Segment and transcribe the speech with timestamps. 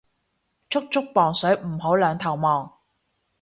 [0.71, 2.73] 速速磅水唔好兩頭望